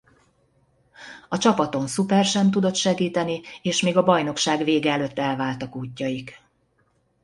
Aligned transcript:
A 1.29 1.37
csapaton 1.37 1.87
Szuper 1.87 2.25
sem 2.25 2.51
tudott 2.51 2.75
segíteni 2.75 3.41
és 3.61 3.81
még 3.81 3.97
a 3.97 4.03
bajnokság 4.03 4.63
vége 4.63 4.91
előtt 4.91 5.19
elváltak 5.19 5.75
útjaik. 5.75 6.41